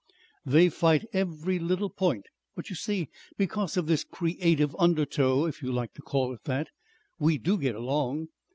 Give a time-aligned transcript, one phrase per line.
[0.43, 2.25] "They fight every little point.
[2.55, 6.69] But, you see, because of this creative undertow if you like to call it that
[7.19, 8.29] we do get along.